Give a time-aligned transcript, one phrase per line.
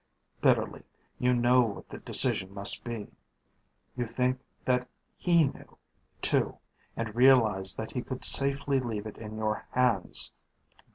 [0.41, 0.81] Bitterly,
[1.19, 3.05] you know what the decision must be.
[3.95, 5.77] You think that he knew,
[6.23, 6.57] too,
[6.97, 10.31] and realize that he could safely leave it in your hands.